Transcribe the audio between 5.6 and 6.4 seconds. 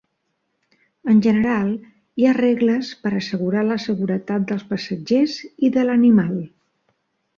i de l'animal.